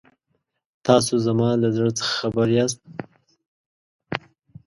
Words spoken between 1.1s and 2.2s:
زما له زړه څخه